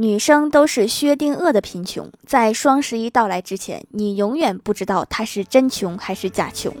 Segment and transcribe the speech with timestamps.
[0.00, 6.72] 女生都是薛定谔的贫穷，在双十一到来之前，你永远不知道她是真穷还是假穷。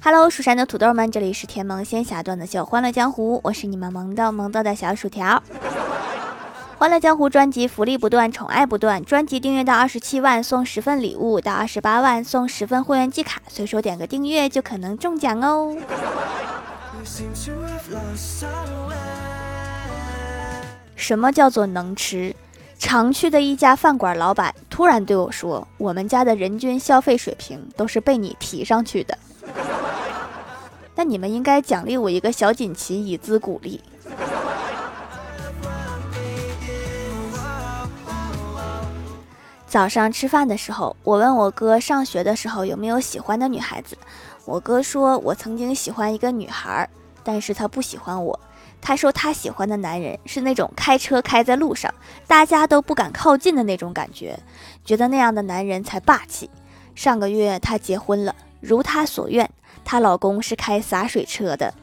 [0.00, 5.42] Hello，蜀山的土豆们，这里是甜萌仙侠段子秀《欢乐江湖》，我是你们萌豆萌豆的小薯条。
[6.76, 9.02] 欢乐江湖专辑福利不断，宠爱不断。
[9.04, 15.76] 专辑订阅到二十七万送十份礼物，到二十八万送十份会员季卡，随手点个订阅就可能中奖哦。
[20.96, 22.34] 什么叫做能吃？
[22.76, 29.16] 常去的一家饭馆老板突然对我说：“我们家的人均消费水平都是被你提上去的。”
[30.96, 33.80] 那你们应该奖励我一个小锦旗，以资鼓励。
[39.74, 43.98] 早上吃饭的时候，我问我哥上学的时候有没有喜欢的女孩子。
[44.44, 46.88] 我哥说，我曾经喜欢一个女孩，
[47.24, 48.38] 但是他不喜欢我。
[48.80, 51.92] 他说他喜欢的男人是那种开车开在路上，
[52.28, 54.38] 大家都不敢靠近的那种感觉，
[54.84, 56.48] 觉得那样的男人才霸气。
[56.94, 59.50] 上个月她结婚了，如她所愿，
[59.84, 61.74] 她老公是开洒水车的，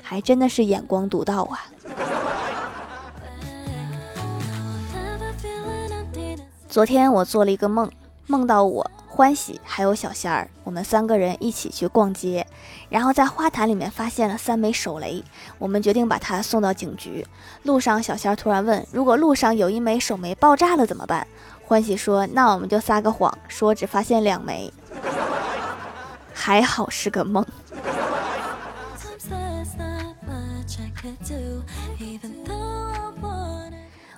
[0.00, 1.66] 还真的是眼光独到啊。
[6.70, 7.90] 昨天我做了一个梦，
[8.28, 12.46] 梦到我欢喜还有小仙儿，我们三个人一起去逛街，
[12.88, 15.24] 然后在花坛里面发现了三枚手雷，
[15.58, 17.26] 我们决定把它送到警局。
[17.64, 21.26] 路上，小仙儿突然问：“如果路上有一枚手雷爆炸了怎么办？”
[21.66, 24.72] 欢喜说：“那我们就撒个谎，说只发现两枚。”
[26.32, 27.44] 还好是个梦。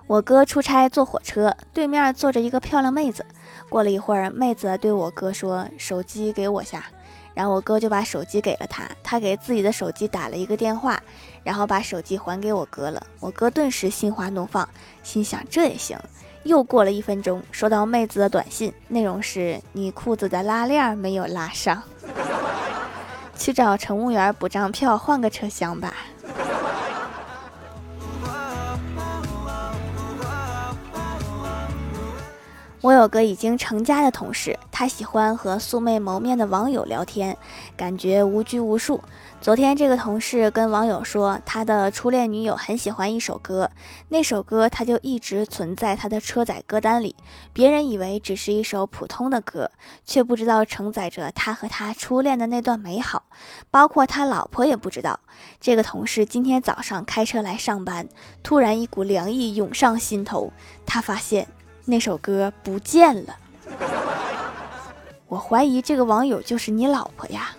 [0.07, 3.25] 我哥出差坐火车，对面坐着一个漂亮妹子。
[3.69, 6.85] 过了一会儿，妹子对我哥说：“手机给我下。”
[7.35, 11.03] 然后我哥就把手机给了他，他给自己的手机打了一个电话，
[11.43, 13.03] 然后把手机还给我哥了。
[13.21, 14.69] 我哥顿时心花怒放，
[15.03, 15.99] 心想这也行。
[16.43, 21.83] 又过了一分钟，收到妹子的短信，内容是：“你裤子的拉链没有拉上，
[23.35, 25.95] 去找乘务员补张票，换个车厢吧。”
[32.83, 37.39] 我有个已经成家的同事，他喜欢和素未谋面的网友聊天，
[37.77, 39.01] 感觉无拘无束。
[39.41, 43.71] 昨天，这个同事跟网友说，他的初恋女友很喜欢一首歌，
[44.09, 47.15] 那首歌他就一直存在他的车载歌单里。
[47.53, 49.71] 别人以为只是一首普通的歌，
[50.05, 53.23] 却不知道承载着他和他初恋的那段美好。
[53.71, 55.21] 包括他老婆也不知道。
[55.61, 58.09] 这个同事今天早上开车来上班，
[58.43, 60.53] 突然一股凉意涌上心头，
[60.85, 61.47] 他发现。
[61.85, 63.37] 那首歌不见了，
[65.27, 67.51] 我怀疑这个网友就是你老婆呀。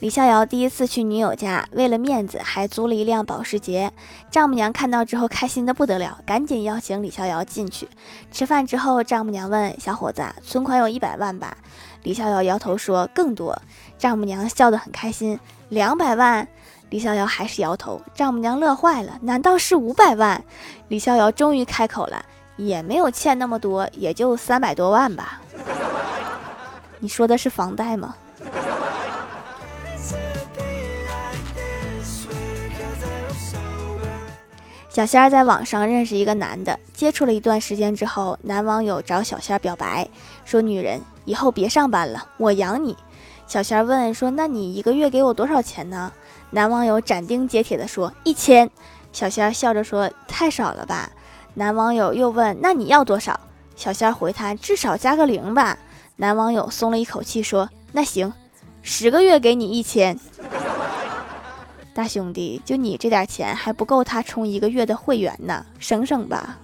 [0.00, 3.92] 李逍遥第一次去女友家，为了面子还租了一辆保时捷。
[4.32, 7.88] 丈母娘看到之后开心的不得了，赶紧邀请李逍遥进去
[8.32, 8.66] 吃饭。
[8.66, 11.56] 之后，丈母娘问小伙子：“存款有一百万吧？”
[12.02, 13.56] 李逍遥摇头说：“更多。”
[13.96, 15.38] 丈母娘笑得很开心
[15.70, 16.46] ：“两百万。”
[16.92, 19.18] 李逍遥还是摇头，丈母娘乐坏了。
[19.22, 20.44] 难道是五百万？
[20.88, 22.22] 李逍遥终于开口了，
[22.58, 25.40] 也没有欠那么多，也就三百多万吧。
[27.00, 28.14] 你说的是房贷吗？
[34.90, 40.06] 小仙儿在网上认识一个男的，接触了一段时间之后，男网友找小仙儿表白，
[40.44, 42.94] 说：“女人以后别上班了，我养你。”
[43.48, 46.12] 小仙儿问说：“那你一个月给我多少钱呢？”
[46.54, 48.70] 男网友斩钉截铁地说：“一千。”
[49.10, 51.10] 小仙儿笑着说：“太少了吧？”
[51.54, 53.40] 男网友又问：“那你要多少？”
[53.74, 55.78] 小仙儿回他：“至少加个零吧。”
[56.16, 58.32] 男网友松了一口气说：“那行，
[58.82, 60.18] 十个月给你一千。”
[61.94, 66.58] 大兄弟，就你这点钱还不够他充一个月的会员呢，省省吧。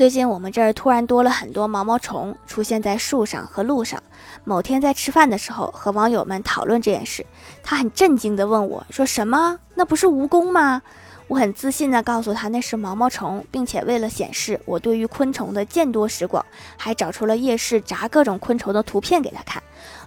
[0.00, 4.02] 最近我们这儿突然多了很多毛毛虫，出现在树上和路上。
[4.44, 7.26] 某天在吃饭的时候，和网友们讨论这件事，
[7.62, 9.58] 他很震惊地问我：“说什么？
[9.74, 10.80] 那不是蜈蚣吗？”
[11.28, 16.42] 我很自信地告诉他那是毛毛虫，并且为了显示我对于昆虫的见多识广，
[16.78, 19.62] 还找出了夜市炸各种昆虫的图片给他看。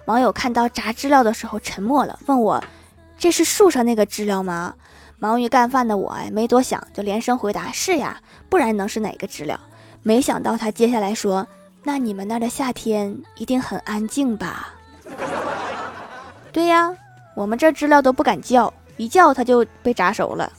[0.06, 2.64] 网友看到炸知了的时候沉默了，问我
[3.20, 4.74] ：“这是树上那个知了吗？”
[5.20, 8.20] 忙于干饭的我哎，没多想就连声回答：“是呀，
[8.50, 9.60] 不然能是哪个知了？”
[10.04, 11.48] 没想到他接下来说
[11.84, 14.74] ：“那你们那儿的夏天一定很安静吧？”
[16.52, 16.94] 对呀，
[17.36, 20.52] 我们这知了都不敢叫，一叫它就被炸熟了。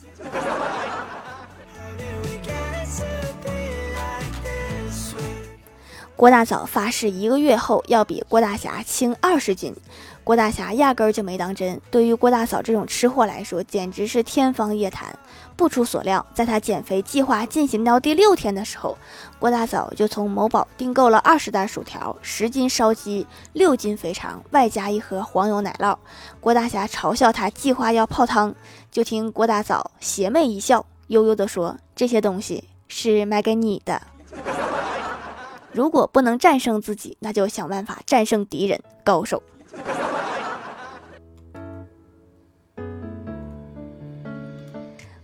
[6.16, 9.74] 郭大嫂发誓一个月后要比郭大侠轻二十斤，
[10.22, 11.80] 郭大侠压根儿就没当真。
[11.90, 15.18] 对于郭大嫂这种吃货来说，简直是天方夜谭。
[15.56, 18.96] 不出所料，在他减肥计划进行到第六天的时候，
[19.40, 25.96] 郭大嫂就从某宝订购了二十袋薯条、十斤烧鸡、六斤肥肠，外加一盒黄油奶酪。
[26.40, 28.54] 郭大侠嘲笑他计划要泡汤，
[28.90, 34.00] 就听郭大嫂邪魅一笑，悠悠地说：“这些东西是买给你的。”
[35.74, 38.80] 如果不能战胜自己，那就想办法战胜敌人。
[39.02, 39.42] 高手。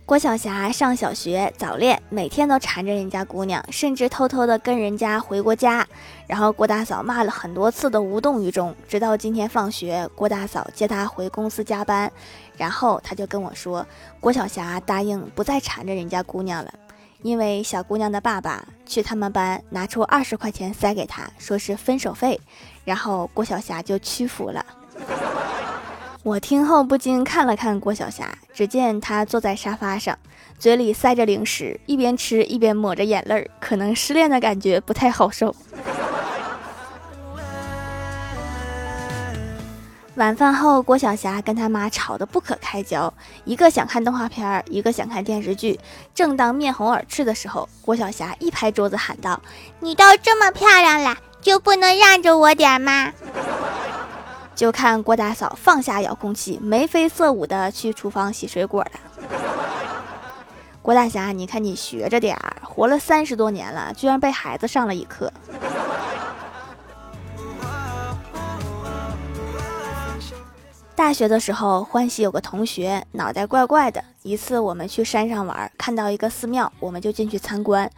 [0.05, 5.87] 郭晓霞上小学早恋，每天都缠着人家姑娘，甚至偷偷的跟人家回过家。
[6.27, 12.11] 然后郭大嫂骂了很多次都无动于衷，直到今天放学，郭大嫂接她回公司加班，
[12.57, 13.87] 然后他就跟我说，
[14.19, 16.73] 郭晓霞答应不再缠着人家姑娘了。
[17.21, 22.39] 因为小姑娘的爸爸去他们班拿出二十块钱塞给她，说是分手费，
[22.83, 24.65] 然后郭晓霞就屈服了。
[26.23, 30.17] 我听后不禁看了看郭晓霞，只见她坐在沙发上，
[30.59, 35.55] 嘴里塞着零食，一边吃一边抹着眼泪儿，可能失恋的感觉不太好受。
[40.15, 43.13] 晚饭后，郭晓霞跟他妈吵得不可开交，
[43.45, 45.79] 一个想看动画片儿，一个想看电视剧。
[46.13, 49.41] 正当面红耳赤的时候，郭晓霞一拍桌子喊道
[49.79, 53.13] ：“你都这么漂亮了，就不能让着我点吗？”
[54.53, 58.91] 就看郭大嫂放下遥控器，眉飞色舞的去厨房洗水果了。
[60.81, 65.31] 郭大侠，你看你学着点儿，活了三十多年了，居然被孩子上了一课。
[71.01, 74.03] 大学的时候，欢喜有个同学脑袋怪怪的。
[74.21, 77.89] 一次我们去山上玩，看到一个寺庙，我们就进去参观。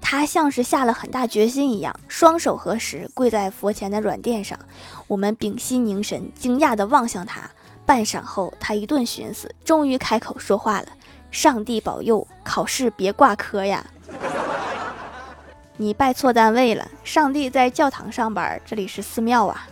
[0.00, 4.58] 他像是下了很大决心一样，双手合十，跪在佛前的软垫上。
[5.06, 7.48] 我们屏息凝神，惊讶地望向他。
[7.86, 10.88] 半晌后，他一顿寻思，终于开口说话了
[11.30, 13.86] ：“上帝保佑，考试别挂科呀！”
[15.78, 19.68] 你拜错单位了，上帝在教堂上班，这里是寺庙啊。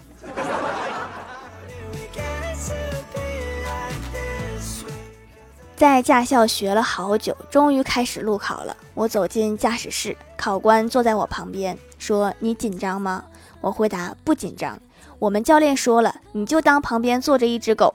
[5.76, 8.74] 在驾校学了好久，终于开始路考了。
[8.94, 13.22] 我走进驾驶室，考官坐在我旁边，说：“你紧张吗？”
[13.60, 14.78] 我回答：“不紧张。”
[15.20, 17.94] 我们教练说了：“你就当旁边坐着一只狗。”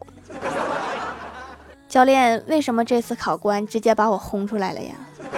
[1.89, 4.93] 教练，为什么这次考官直接把我轰出来了呀？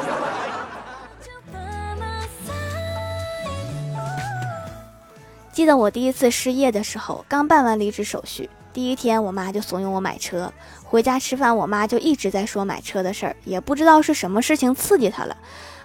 [5.53, 8.49] 记得我第一次失业的时候，刚办完离职手续。
[8.73, 10.51] 第一天，我妈就怂恿我买车。
[10.83, 15.37] 回家吃饭，我妈就一直在说买车的事儿，也不知道是什么事情刺激她了。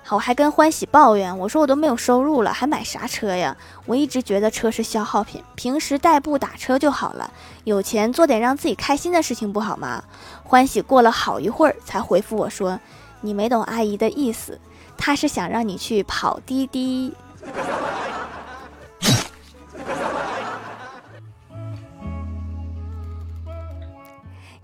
[0.02, 3.54] 好，我还跟欢喜抱怨，我说我都没有收入了，还买啥车呀？
[3.84, 7.30] 我一直觉得车是消耗品，平时代步打车就好了。
[7.64, 10.02] 有钱做点让自己开心的事情不好吗？
[10.42, 12.80] 欢喜过了好一会儿才回复我说
[13.20, 14.58] ：“你没懂阿姨的意思，
[14.96, 17.12] 她是想让你去跑滴滴。”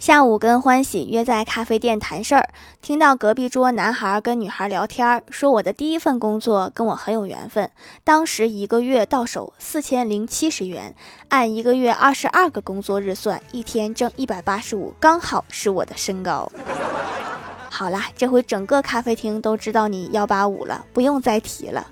[0.05, 2.51] 下午跟欢喜约在咖啡店谈事儿，
[2.83, 7.71] 听到隔壁桌男孩跟女孩聊天，说我的第一份工作跟我很有缘分，
[8.05, 10.95] 当时一个月到手四千零七十元，
[11.31, 16.53] 按一个月二十二个工作日算，一天挣一百八十五，刚好是我的身高。
[17.71, 21.87] 好啦，这回整个咖啡厅都知道你幺八五了，不用再提了。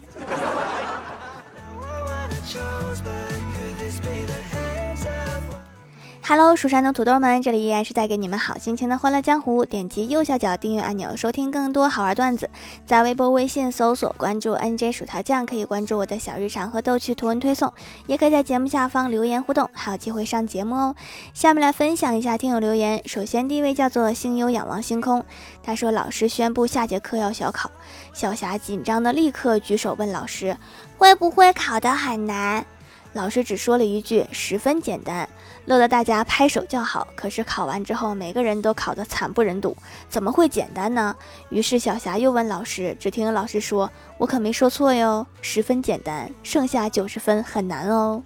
[6.35, 9.67] Hello，蜀山的土豆们，这里依然是带给你们好心情的欢乐江湖。
[9.67, 12.49] 点击右下角订阅按钮，收听更多好玩段子。
[12.87, 17.71] 在微博、微信搜索关注 NJ 薯条酱，可以关注我的小日常和逗趣图文推送，
[18.07, 20.97] 也可以在节目下方留言互动，还有机会上节目哦。
[21.35, 23.07] 下面来分享一下听友留言。
[23.07, 25.23] 首先第一位叫做星优仰望星空，
[25.63, 27.71] 他说老师宣布下节课要小考，
[28.15, 30.57] 小霞紧张的立刻举手问老师，
[30.97, 32.65] 会不会考得很难？
[33.13, 35.29] 老师只说了一句十分简单。
[35.67, 37.07] 乐得大家拍手叫好。
[37.15, 39.77] 可是考完之后，每个人都考得惨不忍睹，
[40.09, 41.15] 怎么会简单呢？
[41.51, 43.89] 于是小霞又问老师，只听老师说
[44.19, 48.23] ：“我可没说错哟，十分简单，剩下九十分很难哦。”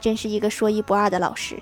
[0.00, 1.60] 真是一个说一不二的老师。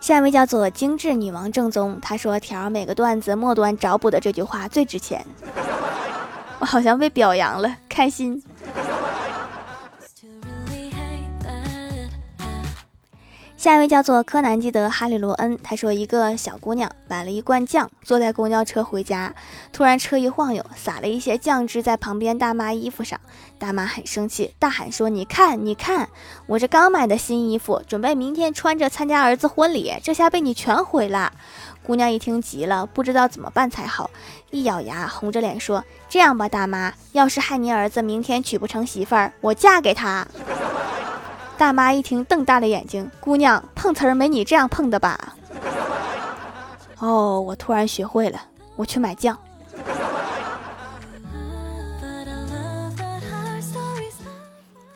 [0.00, 5.24] 下一位叫做精致女王正宗，她说：“条每个段子末端找补的这句话最值钱。”
[6.66, 8.42] 好像被表扬了，开心。
[13.66, 19.34] 下一位叫做柯南基德哈利罗恩，他说一个小姑娘买了一罐酱，坐在公交车回家，
[19.72, 23.18] 突然车一晃悠，洒了一些酱汁在旁边大妈衣服上，
[23.58, 26.08] 大妈很生气，大喊说：“你看，你看，
[26.46, 31.32] 我这刚买的新衣服，准备明天穿着参加儿子婚礼，这下被你全毁了。”
[31.84, 34.08] 姑娘一听急了，不知道怎么办才好，
[34.52, 40.24] 一咬牙，红着脸说：“这样吧，大妈，要是害您儿子明天娶不成媳妇儿，我嫁给他。”
[41.58, 45.34] 大妈一听，瞪大了眼睛：“姑娘，碰瓷儿没你这样碰的吧？”
[47.00, 48.38] 哦，我突然学会了，
[48.76, 49.36] 我去买酱。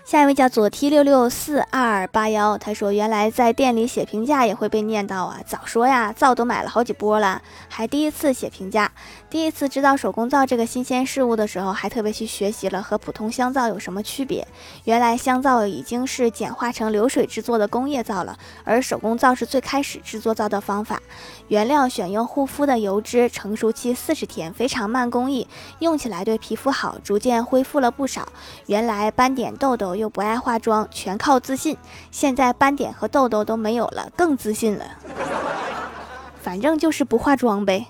[0.05, 5.38] 下一位叫左 T 六六四二八幺，他说：“原来在店里写评价也会被念叨啊！
[5.47, 8.90] 早说呀，皂都买了好几波了，还第一次写评价。
[9.31, 14.45] 第一次知道手工皂这个新鲜事物的时候，还特别去学习了和普通香皂有什么区别。
[14.85, 21.01] 原来香皂已经是简化成流水制作的工业皂了，而手工皂是最开始制作皂的方法。
[21.47, 25.47] 原料选用护肤的油脂，成熟期四十天，非常慢工艺，
[25.79, 28.27] 用起来对皮肤好，逐渐恢复了不少。
[28.67, 31.77] 原来斑点痘痘。”又不爱化妆，全靠自信。
[32.11, 34.85] 现在斑点和痘痘都没有了，更自信了。
[36.41, 37.87] 反正就是不化妆呗。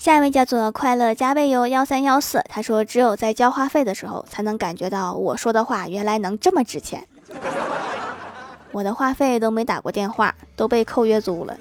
[0.00, 7.06] 下一位叫做快乐加倍哟幺三幺四，他说只有在交话费的时候，才能感觉到我说的话原来能这么值钱。
[8.72, 11.54] 我的话费都没打过电话，都被扣月租了。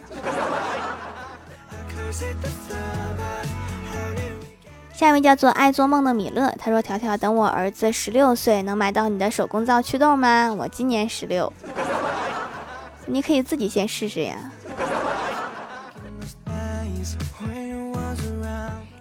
[4.93, 10.53] 下一位叫做爱做梦的米勒，他说：“条条，等我儿子十六岁，能买到你的手工皂祛痘吗？
[10.58, 11.51] 我今年十六，
[13.05, 14.50] 你可以自己先试试呀。”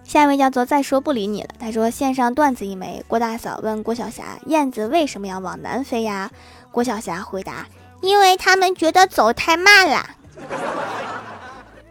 [0.08, 6.30] 下一位叫做再说不理你了，他说：“线上段子一枚。”郭大嫂问郭晓霞：“燕子为什么要往南飞呀？”
[6.72, 7.66] 郭晓霞回答
[8.00, 10.08] ：“因为他们觉得走太慢了。”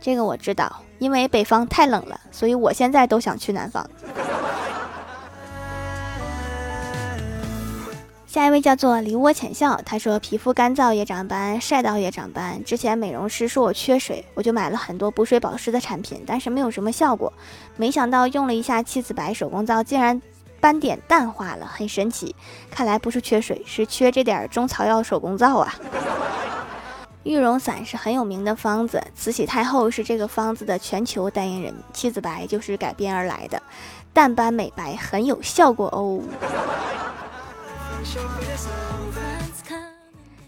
[0.02, 0.82] 这个我知道。
[1.00, 3.88] 因为北方太冷了，所以我现在都想去南方。
[8.38, 12.64] 下一位叫做梨涡浅笑，他说皮肤干燥也长斑，晒到也长斑。
[12.64, 17.34] 之前美容师说我缺水，我就买了很多补水保湿的产品，但是没有什么效果。
[17.78, 20.22] 没想到用了一下七子白手工皂，竟然
[20.60, 22.36] 斑点淡化了，很神奇。
[22.70, 25.74] 看来不是缺水，是缺这点中草药手工皂啊。
[27.24, 33.60] 玉容散是很有名的方子，慈禧太后是这个方子的全球代言人，七子白就是改编而来的，
[34.14, 36.22] 淡斑美白很有效果哦。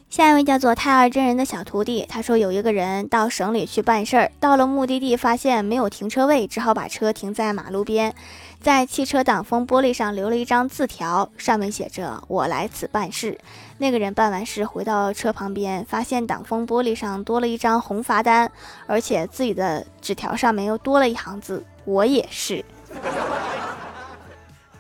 [0.09, 8.13] 下一位叫做太二真人的小徒弟，他说有一个人到省里去办事儿，到了目的地发现没有停车位，只好把车停在马路边。
[8.59, 13.37] 在汽车挡风玻璃上留了一张字条，上面写着“我来此办事”。
[13.79, 18.51] 那个人办完事回到车旁边，发现挡风玻璃上多了一张红罚单，
[18.87, 22.65] 而且自己的纸条上面又多了一行字：“我也是。”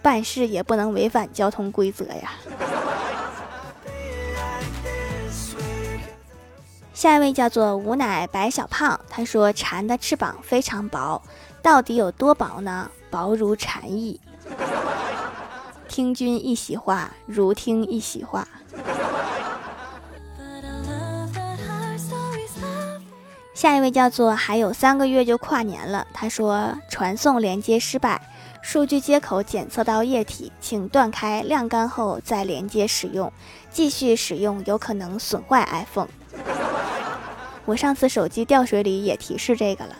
[0.01, 2.31] 办事也不能违反交通规则呀。
[6.99, 11.21] 下一位叫做无奶白小胖，他说蝉的翅膀非常薄，
[11.61, 12.91] 到底有多薄呢？
[13.09, 14.19] 薄如蝉翼。
[15.87, 18.45] 听君一席话，如听一席话。
[23.53, 28.21] 下一位叫做还有三个月就跨年了，他说传送连接失败，
[28.61, 33.31] 数据接口检测到液体，请断开晾干后再连接使用，
[33.71, 36.09] 继续使用有可能损坏 iPhone。
[37.69, 39.95] 我上次手机掉水里也提示这个了。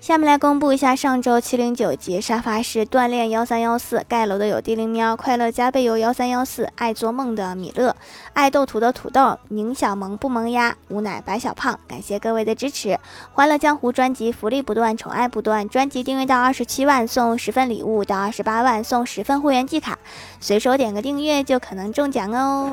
[0.00, 7.94] 下面来公布一下上周七零九级沙发是锻炼幺三幺四盖楼的有地灵喵快乐加倍有幺三幺四爱做梦的米勒
[8.32, 12.98] 爱斗图的土豆宁小萌不萌呀吾乃白小胖感谢各位的支持
[13.32, 19.98] 欢乐江湖专辑福利不断宠爱不断专辑订阅到二十七万送十份礼物到二十八万送十份会员季卡
[20.40, 22.72] 随手点个订阅就可能中奖哦。